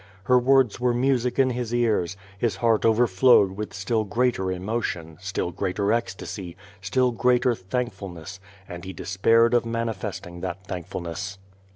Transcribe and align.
Her 0.23 0.39
words 0.39 0.79
were 0.79 0.95
music 0.95 1.37
in 1.37 1.51
his 1.51 1.71
ears, 1.75 2.17
his 2.39 2.55
heart 2.55 2.85
overflowed 2.85 3.51
with 3.51 3.71
still 3.71 4.03
greater 4.03 4.51
emotion, 4.51 5.19
still 5.21 5.51
greater 5.51 5.93
ecstasy, 5.93 6.57
still 6.81 7.11
greater 7.11 7.53
thankfulness, 7.53 8.39
and 8.67 8.83
he 8.83 8.93
despaired 8.93 9.53
of 9.53 9.63
manifesting 9.63 10.41
that 10.41 10.63
thankfulness. 10.65 11.37